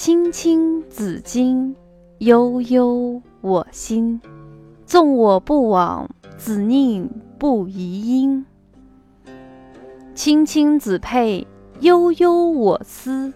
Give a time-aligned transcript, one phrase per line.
[0.00, 1.74] 青青子衿，
[2.18, 4.20] 悠悠我心。
[4.86, 8.46] 纵我不往，子宁不疑因？
[10.14, 11.44] 青青子佩，
[11.80, 13.34] 悠悠我思。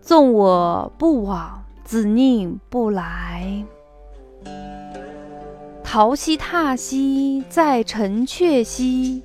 [0.00, 3.64] 纵我不往，子宁不来？
[5.82, 9.20] 桃溪踏兮，在城阙兮。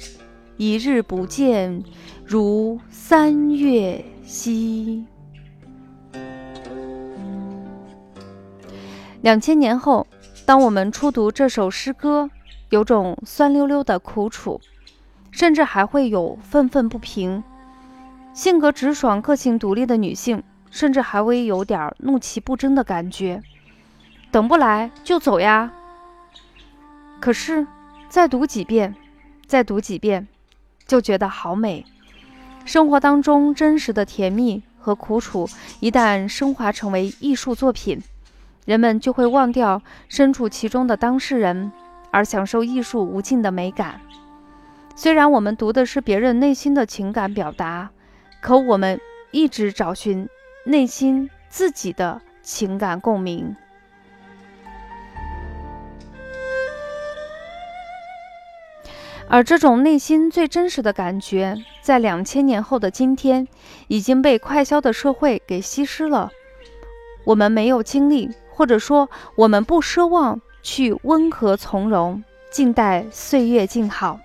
[0.58, 1.84] 一日不见，
[2.26, 5.06] 如三月兮。
[9.22, 10.08] 两千年后，
[10.46, 12.30] 当我们初读这首诗歌，
[12.70, 14.62] 有种酸溜溜的苦楚，
[15.30, 17.44] 甚至还会有愤愤不平。
[18.34, 23.44] 性格直爽、个性独立的女性，甚至还会有点怒气不争的感觉。
[24.32, 25.74] 等不来就走呀！
[27.20, 27.68] 可是
[28.08, 28.96] 再读几遍，
[29.46, 30.30] 再读几遍，
[30.88, 31.86] 就觉得好美。
[32.64, 35.50] 生活当中真实的甜蜜和苦楚，
[35.82, 38.02] 一旦升华成为艺术作品。
[38.70, 41.72] 人们就会忘掉身处其中的当事人，
[42.12, 44.00] 而享受艺术无尽的美感。
[44.96, 47.90] 虽然我们读的是别人内心的情感表达，
[48.44, 50.30] 可我们一直找寻
[50.66, 53.56] 内心自己的情感共鸣。
[59.28, 63.48] 而这种内心最真实的感觉，在两千年后的今天，
[63.88, 66.30] 已经被快消的社会给稀释了。
[67.24, 68.30] 我们没有经历。
[68.60, 72.22] 或者说，我们不奢望去温和从容，
[72.52, 74.20] 静待岁月静好。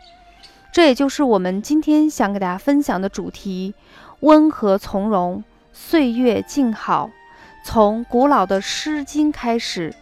[0.73, 3.75] 这也就是我们今天想给大家分享的主题：
[4.19, 7.11] 温和从容，岁月静好。
[7.65, 9.95] 从古老的《诗经》开始，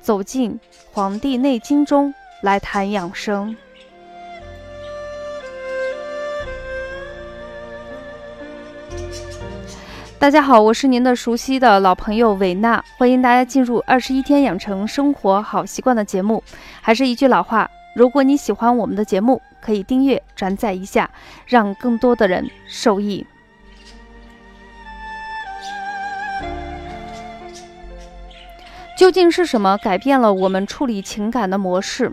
[0.00, 0.52] 走进
[0.90, 3.54] 《黄帝内经》中来谈养生。
[10.24, 16.42] 大家好，我是您的熟悉的老朋友维娜，欢迎大家进入二十一天养成生活好习惯的节目。
[16.80, 21.10] 还是一句老话，如果你喜欢我们的节目，可以订阅、转载一下，
[21.46, 23.26] 让更多的人受益。
[28.96, 32.10] 究竟是什么改变了我们处理情感的模式？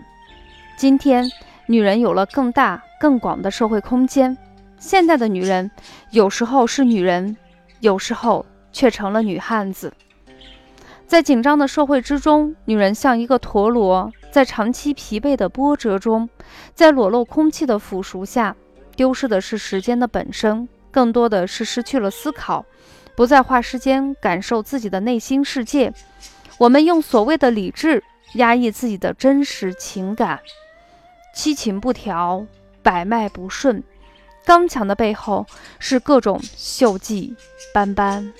[0.76, 1.24] 今天，
[1.64, 4.36] 女人有了更大、更广的社会空间。
[4.78, 5.70] 现在的女人，
[6.10, 7.38] 有时候是女人。
[7.82, 9.92] 有时候却成了女汉子，
[11.04, 16.30] 在紧张的社会之中，女人像一个陀螺，在长期疲惫的波折中，
[16.74, 18.54] 在裸露空气的腐熟下，
[18.94, 22.64] 丢失的是时间的本身，更多的是失去了思考，
[23.16, 25.92] 不再花时间感受自己的内心世界。
[26.58, 28.04] 我们用所谓的理智
[28.34, 30.38] 压抑自己的真实情感，
[31.34, 32.46] 七情不调，
[32.80, 33.82] 百脉不顺。
[34.44, 35.46] 刚强的背后
[35.78, 37.34] 是各种锈迹
[37.72, 38.32] 斑斑。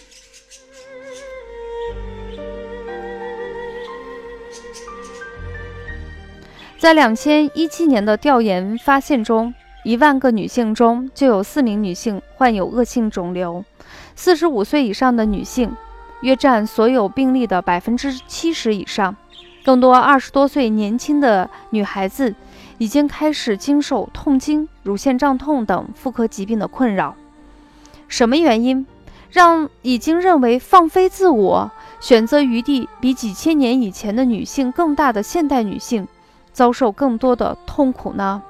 [6.79, 9.55] 在两千一七年的调研发现中，
[9.85, 13.65] 一万个女性中就有四名女性患有恶性肿瘤。
[14.17, 15.77] 四十五岁以上的女性
[16.23, 19.15] 约占所有病例的百分之七十以上。
[19.65, 22.34] 更多二十多岁年轻的女孩子。
[22.82, 27.15] 已经开始经受痛经、乳腺胀痛等妇科疾病的困扰。
[28.09, 28.84] 什么原因
[29.31, 36.09] 让已经认为放飞自我、选择余地比几千年以前的女性更大的现代女性
[36.53, 38.42] 遭受更多的痛苦呢？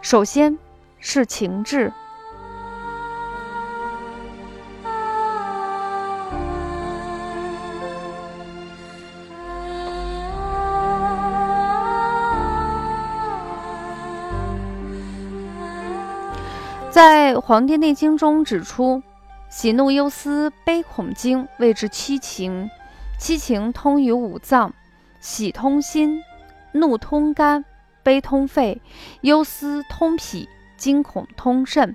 [0.00, 0.56] 首先
[1.00, 1.92] 是情志。
[16.96, 19.02] 在《黄帝内经》中指出，
[19.50, 22.70] 喜怒忧思悲恐惊谓之七情，
[23.20, 24.72] 七情通于五脏，
[25.20, 26.22] 喜通心，
[26.72, 27.66] 怒通肝，
[28.02, 28.80] 悲通肺，
[29.20, 30.48] 忧思通脾，
[30.78, 31.94] 惊恐通肾。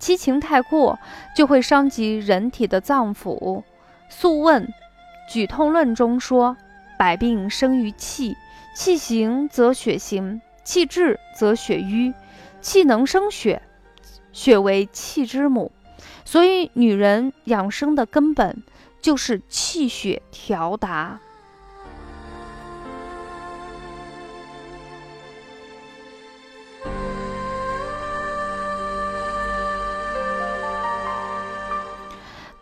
[0.00, 0.98] 七情太过，
[1.36, 3.38] 就会伤及人体的脏腑。
[4.08, 4.66] 《素问·
[5.32, 6.56] 举痛论》中说
[6.98, 8.36] ：“百病生于气，
[8.74, 12.12] 气行则血行，气滞则血瘀，
[12.60, 13.62] 气能生血。”
[14.32, 15.72] 血为气之母，
[16.24, 18.62] 所以女人养生的根本
[19.00, 21.20] 就是气血调达。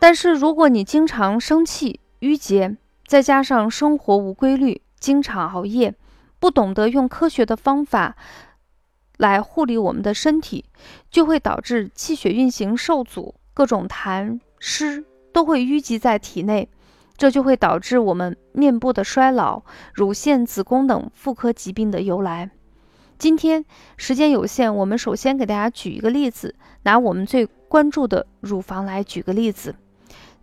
[0.01, 2.77] 但是，如果你经常生气、郁结，
[3.07, 5.93] 再加上生活无规律，经常熬夜，
[6.39, 8.15] 不懂得用科学的方法。
[9.19, 10.65] 来护理我们的身体，
[11.11, 16.69] 就会导致气血运行受阻，各种痰湿都会淤积在体内，
[17.17, 19.63] 这就会导致我们面部的衰老、
[19.93, 22.51] 乳腺、子宫等妇科疾病的由来。
[23.19, 23.65] 今天
[23.97, 26.55] 时间有限，我们首先给大家举一个例子，
[26.85, 29.75] 拿我们最关注的乳房来举个例子。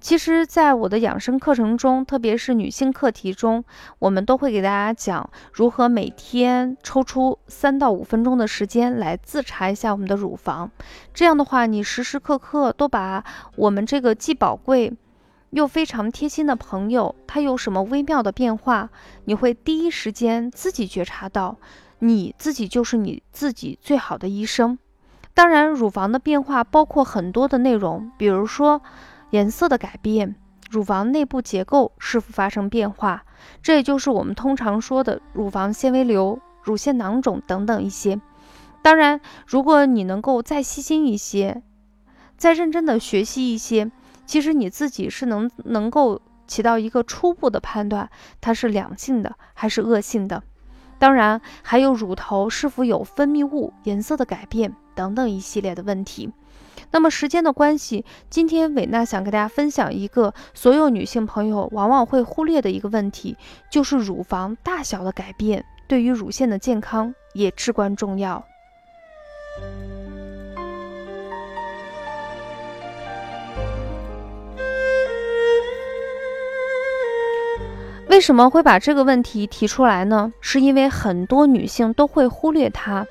[0.05, 3.63] 其实，在我的养生课程中，特别是女性课题中，
[3.97, 10.69] 我们都会给大家讲如何每天抽出三到五分钟的时间来自查一下我们的乳房。
[11.11, 13.23] 这样的话，你时时刻刻都把
[13.55, 14.93] 我们这个既宝贵
[15.49, 18.87] 又非常贴心的朋友，他有什么微妙的变化，
[19.23, 21.57] 你会第一时间自己觉察到，
[21.97, 24.77] 你自己就是你自己最好的医生。
[25.33, 28.83] 当然，乳房的变化包括很多的内容，比如说。
[29.31, 30.35] 颜色的改变，
[30.69, 33.23] 乳房内部结构是否发生变化？
[33.61, 38.19] 这也就是我们通常说的乳房纤维瘤、乳腺囊肿等等一些。
[38.81, 41.63] 当然，如果你能够再细心一些，
[42.37, 43.91] 再认真的学习一些，
[44.25, 48.09] 其实你自己是能能够起到一个初步的判断，
[48.41, 50.43] 它是良性的还是恶性的。
[50.97, 56.31] 当然，还有乳头是否有分泌物、颜色的改变等等一系列的问题。
[56.95, 63.35] 那么时间的关系，今天伟娜想跟大家分享一个所有女性朋友往往会忽略的一个问题，
[63.69, 68.41] 就是乳房大小的改变对于乳腺的健康也至关重要。
[78.07, 80.31] 为什么会把这个问题提出来呢？
[80.39, 83.05] 是因为很多女性都会忽略它。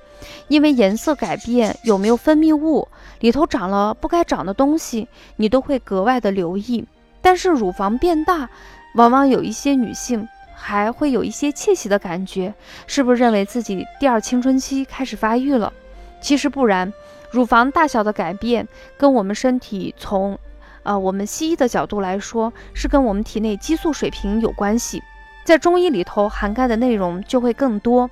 [0.48, 2.88] 因为颜色改变有没有分泌物，
[3.20, 6.84] 里头长了不该长的东西，你都会格外的留意。
[7.20, 8.50] 但是乳房变大，
[8.94, 12.54] 往往有一些女性还会有一些窃喜的感觉，
[12.86, 15.72] 是不是认为自己第二青春期开始发育了？
[16.20, 16.92] 其实不然，
[17.30, 20.38] 乳房大小的改变跟我们身体从，
[20.82, 25.02] 呃，我们西医的角度来说，是跟我们体内激素水平有关系。
[25.44, 28.10] 在中医里头涵盖的内容就会更多。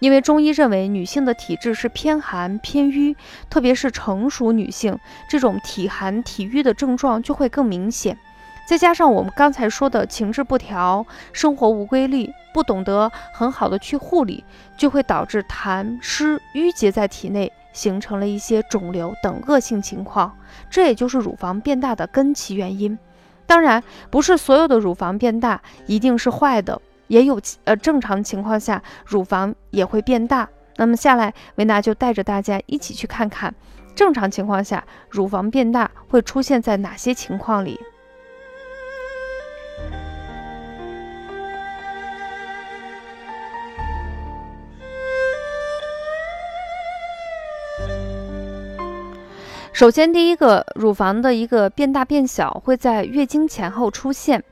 [0.00, 3.16] 因为中医认为女性的体质是偏寒偏瘀，
[3.50, 4.98] 特别是成熟女性，
[5.28, 8.16] 这种体寒体瘀的症状就会更明显。
[8.66, 14.44] 再加上我们刚才说的情志不调、生活无规律、不懂得很好的去护理，
[14.76, 20.36] 就会导致痰湿淤结在体内，形成了一些肿瘤等恶性情况。
[20.68, 22.98] 这也就是乳房变大的根其原因。
[23.46, 26.78] 当然，不是所有的乳房变大一定是坏的。
[27.08, 30.48] 也有呃，正常情况下，乳房也会变大。
[30.76, 33.52] 那么下来，维娜就带着大家一起去看看，
[33.96, 37.80] 正常情况下，乳房变大会出现在哪些情况里。
[49.72, 54.42] 首先，第一个，乳房的一个变大变小会在月经前后出现。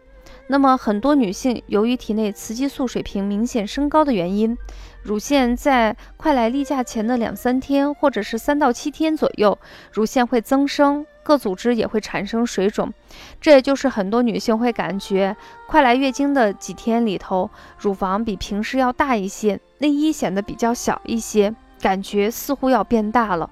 [0.48, 4.56] 那么，很多女性由于体内雌激素水平明显升高的原因，
[5.02, 9.58] 乳腺在快来例假前的两三天，或者是三到七天左右，
[9.90, 12.92] 乳腺会增生，各组织也会产生水肿。
[13.40, 23.50] 这也就是很多女性会感觉快来月经的几天里头，乳房比平时要大一些，内衣显得比较小一些，感觉似乎要变大了。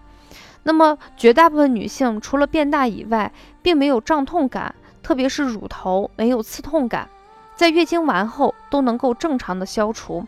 [0.62, 3.32] 那么，绝大部分女性除了变大以外，
[3.62, 4.74] 并没有胀痛感。
[5.04, 7.08] 特别是乳头没有刺痛感，
[7.54, 10.24] 在月经完后都能够正常的消除。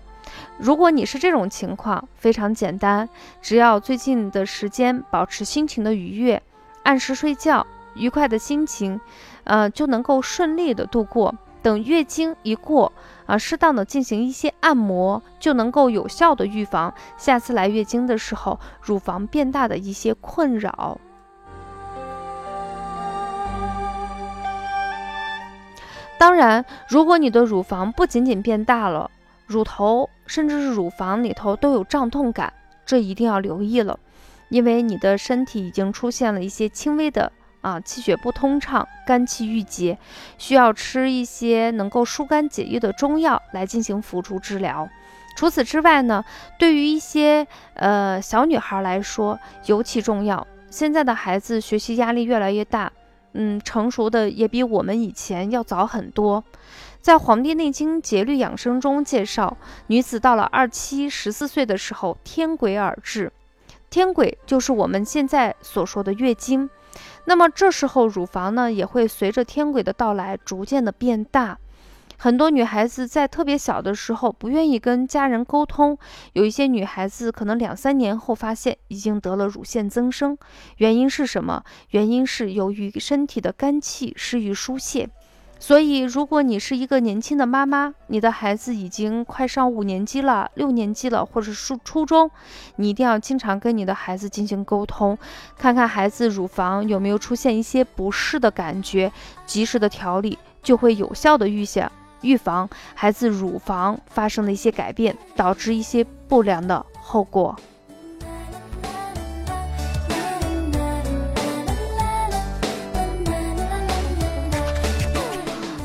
[0.58, 3.08] 如果你是这种情况，非常简单，
[3.40, 6.42] 只要最近的时间保持心情的愉悦，
[6.82, 9.00] 按时睡觉，愉快的心情，
[9.44, 11.34] 呃，就能够顺利的度过。
[11.62, 12.92] 等月经一过，
[13.24, 21.00] 啊，适当的进行一些按摩，就能够有效的预防下次来月经的时候乳房变大的一些困扰。
[26.18, 29.10] 当然，如果你的乳房不仅仅变大了，
[29.46, 32.52] 乳头甚至是乳房里头都有胀痛感，
[32.84, 33.98] 这一定要留意了，
[34.48, 37.30] 因为你的身体已经出现了一些轻微的
[37.60, 39.98] 啊气血不通畅、肝气郁结，
[40.38, 44.88] 需要吃一些能够疏肝解郁的中药来进行辅助治疗。
[45.36, 46.24] 除此之外呢，
[46.58, 52.90] 对于一些呃小女孩来说尤其重要，现在的孩子学习压力越来越大。
[53.36, 56.42] 嗯，成熟的也比我们以前要早很多。
[57.00, 59.56] 在《黄帝内经节律养生》中介绍，
[59.88, 63.30] 女子到了二七十四岁的时候，天癸而至。
[63.88, 66.68] 天癸就是我们现在所说的月经。
[67.26, 71.58] 那么这时候乳房呢，也会随着天癸的到来，逐渐的变大。
[72.18, 75.98] 很多女孩子在特别小的时候不愿意跟家人沟通，
[76.32, 80.36] 有一些女孩子可能两三年后发现已经得了乳腺增生，
[80.78, 81.62] 原因是什么？
[81.90, 85.08] 原因是由于身体的肝气失于疏泄。
[85.58, 92.30] 所以，如果你是一个年轻的妈妈，你的孩子已经快上五年级了、六年级了，或者是初中，
[92.76, 95.16] 你一定要经常跟你的孩子进行沟通，
[95.56, 99.10] 看看孩子乳房有没有出现一些不适的感觉，
[99.46, 101.90] 及时的调理，就会有效的预想
[102.22, 107.54] 预防孩子乳房发生的一些改变，导致一些不良的后果。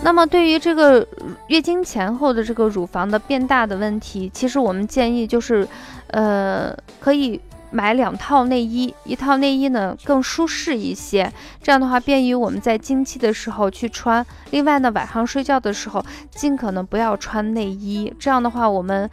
[0.04, 1.08] 那么，对于这个
[1.48, 5.68] 月经前后的这个乳房的变大的问题，其实我们建议就是，
[6.08, 7.40] 呃，可以。
[7.72, 11.32] 买两套内衣，一套内衣呢更舒适一些，
[11.64, 14.26] 这样的话便于我们在经期的时候去穿。
[14.52, 19.10] 另外呢，晚上睡觉的时候尽可能不要穿内衣，这样的话我们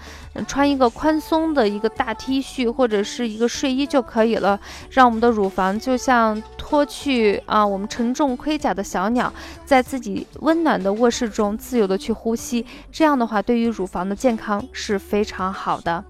[0.47, 4.59] 穿一个宽松的一个大 T 恤或者是一个睡衣就可以了，
[4.91, 9.33] 让我们的乳房就像脱去啊我们沉重盔甲的小鸟，
[9.65, 16.05] 在自己温暖的卧室中自由的去呼吸，这样的话对于乳房的健康是非常好的。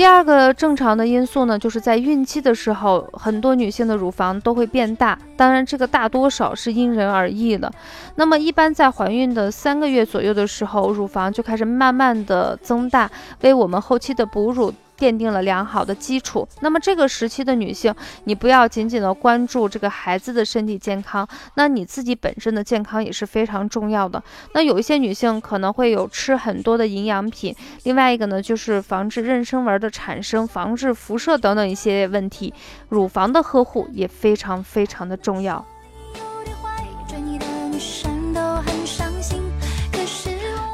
[0.00, 5.18] 第二个正常的因素呢，就是在孕期的时候，很多女性的乳房都会变大。
[5.36, 7.70] 当然，这个大多少是因人而异的。
[8.14, 13.10] 那么，一般在怀孕的三个月左右的时候，乳房就开始慢慢的增大，
[13.42, 14.72] 为我们后期的哺乳。
[15.00, 16.46] 奠定了良好的基础。
[16.60, 17.92] 那么这个时期的女性，
[18.24, 24.22] 你不要仅仅的关注这个孩子的身体健康，那你自己本身的健康也是非常重要的。
[24.52, 32.52] 那有一些女性可能会有吃很多的营养品，另外一个呢就是防止妊娠纹的产生，防治辐射等等一些问题，
[32.90, 35.64] 乳房的呵护也非常非常的重要。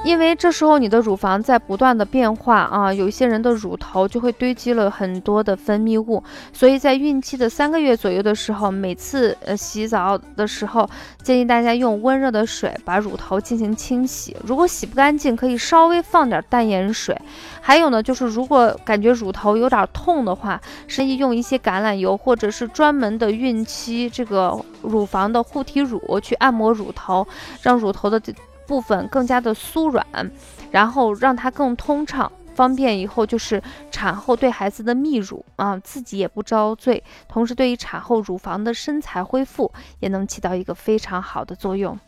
[0.06, 6.22] 因为这时候你的乳房在不断的变化啊，有一些人的乳头就会堆积了很多的分泌物，
[6.52, 10.88] 所以在孕期的三个月左右的时候，每次呃洗澡的时候，
[11.24, 14.36] 建议大家用温热的水把乳头进行清洗。
[14.44, 17.20] 如果洗不干净，可以稍微放点淡盐水。
[17.60, 27.26] 还有呢，就是如果感觉乳头有点痛的话，可以用一些橄榄油或者是专门的孕期这个乳房的护体乳去按摩乳头，
[27.60, 28.22] 让乳头的。
[28.66, 30.04] 部分更加的酥软，
[30.70, 41.98] 然后让它更通畅，方便以后就是产后对孩子的泌乳啊，自己也不遭罪，同时对于产后乳房的身材恢复也能起到一个非常好的作用。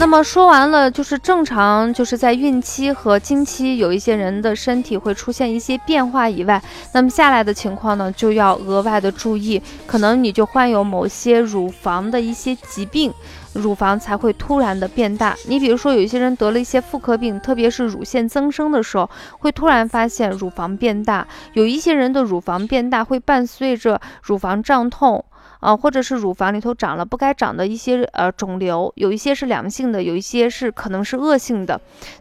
[0.00, 6.62] 那么说完了，就是正常，就是在孕期和经期，有一些人的身体会出现一些变化以外，
[6.92, 13.12] 那么下来的情况呢，就要额外的注意，可能你就患有某些乳房的一些疾病，
[13.54, 15.36] 乳房才会突然的变大。
[15.48, 25.24] 你比如说，有一些人得了一些妇科病，特别是乳腺增生的时候，会突然发现乳房变大；有一些人的乳房变大会伴随着乳房胀痛。
[25.60, 31.80] 啊，或者是乳房里头长了不该长的一些呃肿瘤，有一些是良性的，有一些是可能是恶性的，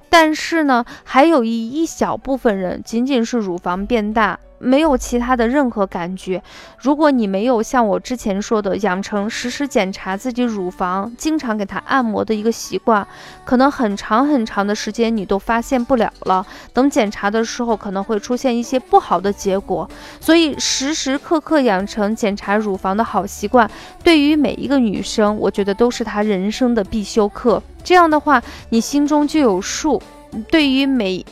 [0.10, 4.40] 但是呢，还有一一小部分人仅仅是乳房变大。
[4.60, 6.42] 没有其他的任何感觉。
[6.80, 13.08] 如果你没有像我之前说的养成实时检查自己乳房、经常给它按摩的一个习惯，
[13.46, 16.44] 可能很长很长的时间你都发现不了了。
[16.74, 19.88] 等检查的时候，可能会出现一些不好的结果。
[20.20, 23.70] 所以时时刻刻养成检查乳房的好习惯，
[24.04, 27.62] 对于每一个女生，我觉得都是她人生的必修课。
[27.88, 30.02] 这样的话，你心中就有数。
[30.50, 31.26] 对于每，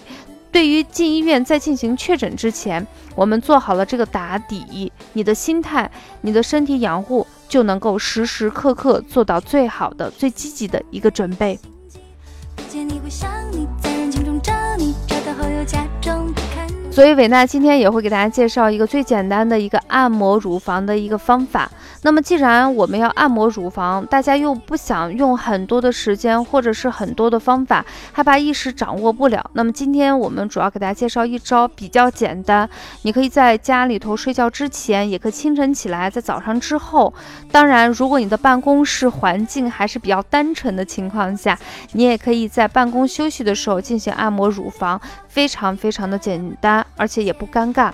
[0.53, 2.88] 对于进医院在进行确诊之前。
[3.13, 11.59] 我们做好了这个打底，你的心态、你的身体养护就能够时时刻刻做到最好的、最积极的一个准备。
[12.69, 13.94] 见你会想你在
[16.95, 21.69] 所以伟娜今天也会给大家介绍一个最简单的一个按摩乳房的一个方法。
[22.03, 29.45] 那么既然我们要按摩乳房，大家又不想用很多的时间或者是很多的方法，害怕一时掌握不了。
[29.51, 32.69] 那么今天我们主要给大家介绍一招比较简单，
[33.01, 37.13] 你可以在家里头睡觉之前，也可以清晨起来，在早上之后。
[37.51, 41.59] 当然，如果你的办公室环境还是比较单纯的情况下，
[41.91, 46.85] 你也可以在办公休息的时候进行按摩乳房，非常非常的简单。
[46.96, 47.92] 而且也不尴尬，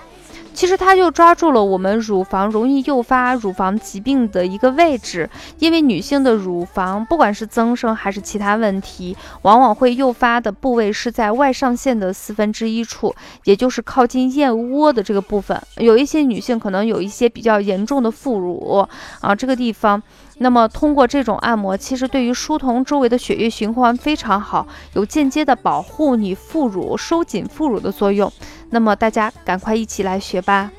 [0.53, 5.29] 其实它就抓住了我们乳房容易诱发乳房疾病的一个位置，
[5.59, 15.59] 因为女性的乳房不管是增生还是其他问题，往往会诱发的部位是在外上腺的四分之一处，也就是靠近燕窝的这个部分。
[15.77, 18.85] 有一些女性可能有一些比较严重的副乳
[19.21, 20.01] 啊，这个地方。
[20.37, 28.31] 那么通过这种按摩，其实对于疏通周围的血液循环非常好，有间接的保护你副乳、收紧副乳的作用。
[28.71, 30.71] 那么大家赶快一起来学吧。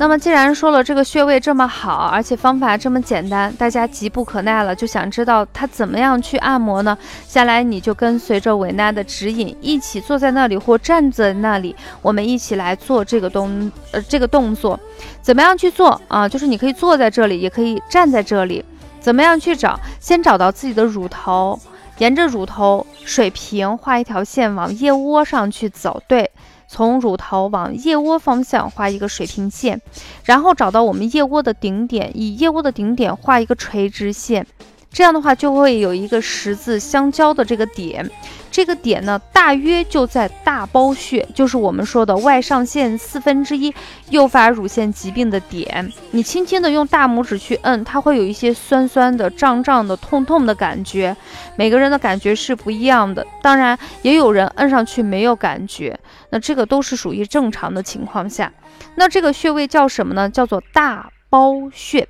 [0.00, 6.96] 那么既然说了这个穴位这么好，而且方法这么简单，大家急不可耐了，就想知道它怎么样去按摩呢？
[7.26, 14.78] 下来你就跟随着维娜的指引，一起坐在那里或站在那里，我们一起来做这个动呃这个动作。
[15.20, 16.28] 怎么样去做啊？
[16.28, 18.64] 就是你可以坐在这里，也可以站在这里。
[19.00, 19.78] 怎么样去找？
[19.98, 21.58] 先找到自己的乳头，
[21.98, 26.00] 沿着乳头水平画一条线，往腋窝上去走。
[26.06, 26.30] 对。
[26.68, 29.80] 从乳头往腋窝方向画一个水平线，
[30.24, 34.46] 然后找到我们腋窝的顶点，以腋窝的顶点画一个垂直线。
[34.90, 38.10] 这样的话就会有一个十字相交的这个点，
[38.50, 43.72] 这个点呢大约就在大包穴，就是我们说的外上线四分之一
[44.10, 45.92] 诱发乳腺疾病的点。
[46.10, 51.16] 你轻轻的用大拇指去摁，它会有一些酸酸的、胀胀的、痛痛的感觉。
[51.56, 55.98] 每个人的感觉是不一样的，当然也有人摁上去没有感觉，
[56.30, 58.52] 那这个都是属于正常的情况下。
[58.96, 60.28] 那这个穴位叫什么呢？
[60.28, 62.08] 叫做大包穴。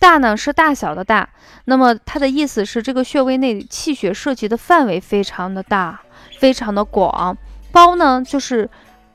[0.00, 1.28] 大呢是大小的大，
[1.66, 6.00] 那么它的意思是这个穴位内气血涉及的范围非常的大，
[6.38, 7.36] 非常的广。
[7.70, 8.68] 包呢就是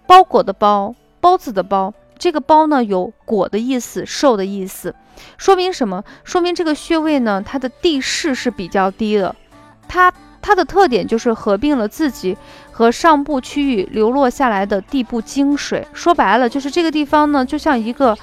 [0.06, 1.92] 包裹的包，包子的包。
[2.20, 4.94] 这个包呢有裹的意思，受的意思，
[5.38, 6.04] 说明什么？
[6.24, 9.36] 说明这个穴位呢它的地势是比较低的，
[9.88, 12.38] 它它的特点就是合并了自己
[12.72, 15.86] 和上部区域流落下来的地部精水。
[15.94, 18.16] 说白了就是这个地方呢就像一个。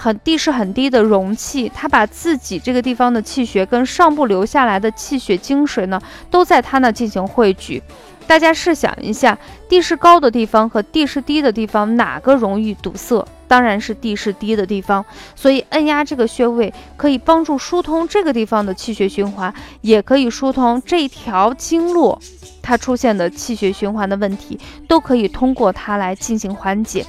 [0.00, 6.00] 很地势很低的容器，它把自己这个地方的气血跟上部流下来的气血精水呢，
[6.30, 7.82] 都在它那进行汇聚。
[8.24, 9.36] 大家试想一下，
[9.68, 13.26] 地势高的地方和地势低的地方，哪个容易堵塞？
[13.48, 15.04] 当然是地势低的地方。
[15.34, 22.20] 所以按压这个穴位，可以帮助疏通这个地方的气血循环，也可以疏通这条经络
[22.62, 27.04] 它出现的气血循环的问题，都可以通过它来进行缓解。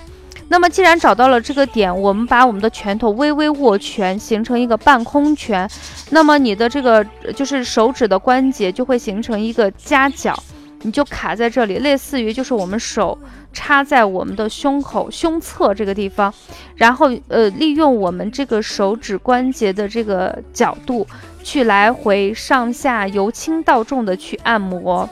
[0.52, 5.70] 那么，既然找到了这个点，我们把我们的拳头微微握拳，形成一个半空拳。
[6.10, 10.38] 那么，你的这个就是手指的关节就会形成一个夹角，
[10.82, 13.16] 你就卡在这里，类似于就是我们手
[13.54, 16.34] 插在我们的胸口胸侧这个地方，
[16.76, 21.06] 然后呃，利用我们这个手指关节的这个角度，
[21.44, 25.08] 去来回上下由轻到重的去按摩。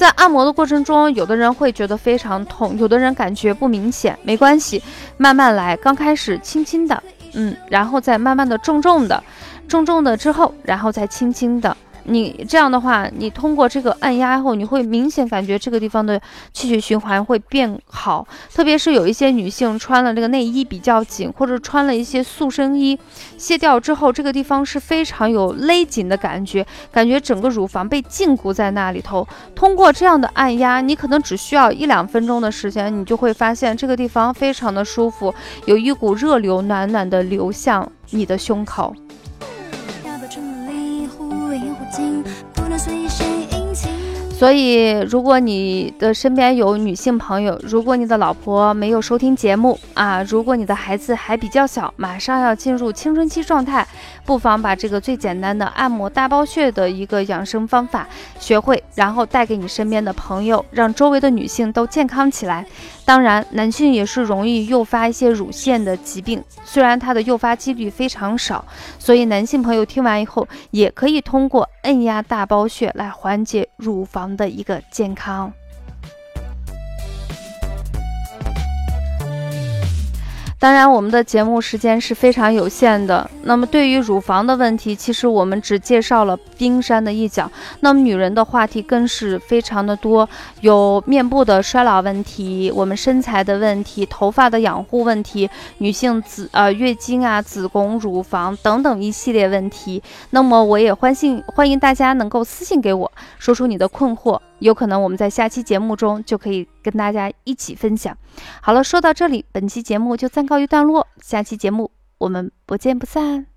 [0.00, 4.82] 在按摩的过程中，有的人会觉得非常痛，有的人感觉不明显，没关系，
[5.18, 5.76] 慢慢来。
[5.76, 7.02] 刚开始轻轻的，
[7.34, 9.22] 嗯，然后再慢慢的重重的，
[9.68, 11.76] 重重的之后，然后再轻轻的。
[12.10, 16.20] 你这样的话，你通过这个按压后，你会明显感觉这个地方的
[16.52, 18.26] 气血循环会变好。
[18.52, 22.98] 特别是有一些女性穿了这个内衣比较紧，或者穿了一些塑身衣，
[23.38, 29.26] 卸掉之后，这个地方是非常有勒紧的感觉，感觉整个乳房被禁锢在那里头。
[29.54, 35.32] 通过这样的按压，你可能只需要一两分钟的时间，你就会发现这个地方非常的舒服，
[35.66, 38.92] 有一股热流暖暖的流向你的胸口。
[44.38, 53.86] 所以，如果你的身边有女性朋友，如果你的老婆没有收听节目啊，如果你的孩子还比较小，马上要进入青春期状态，
[54.24, 62.64] 不妨把这个最简单的按摩大包穴的一个养生方法学会，然后带给你身边的朋友，让周围的女性都健康起来。
[63.10, 68.64] 当然，男性也是容易诱发一些乳腺的疾病，虽然它的诱发几率非常少，
[69.00, 75.52] 所以男性朋友听完以后，也可以通过按压大包穴来缓解乳房的一个健康。
[80.60, 83.28] 当然，我们的节目时间是非常有限的。
[83.44, 87.50] 那么，对于乳房的问题，其实我们只介绍了冰山的一角。
[87.80, 90.28] 那么，女人的话题更是非常的多，
[90.60, 100.02] 有面部的衰老问题，我们身材的问题，头发的养护问题，女性子呃月经啊、子宫、乳房等等一系列问题。
[100.28, 104.38] 那么，我也欢迎欢迎大家能够私信给我，说出你的困惑。
[104.60, 108.16] 有可能我们在下期节目中就可以跟大家一起分享。
[108.62, 113.49] 好了，说到这里，本期节目就暂告一段落，下期节目我们不见不散。